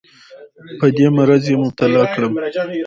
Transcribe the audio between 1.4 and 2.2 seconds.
یې مبتلا